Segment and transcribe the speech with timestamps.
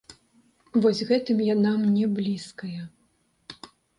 [0.85, 2.81] Вось гэтым яна мне блізкая.